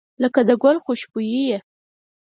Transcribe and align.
•ته 0.03 0.07
لکه 0.23 0.39
د 0.47 0.51
ګل 0.63 0.77
خوشبويي 0.83 1.41
یې. 1.49 1.57